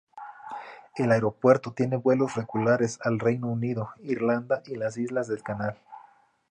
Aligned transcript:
El 0.95 1.11
aeropuerto 1.11 1.73
tiene 1.73 1.95
vuelos 1.95 2.33
regulares 2.33 2.97
al 3.03 3.19
Reino 3.19 3.45
Unido, 3.45 3.91
Irlanda 3.99 4.63
y 4.65 4.73
las 4.73 4.97
Islas 4.97 5.27
del 5.27 5.43
Canal. 5.43 5.77